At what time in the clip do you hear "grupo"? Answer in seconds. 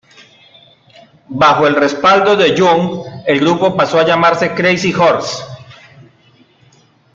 3.39-3.77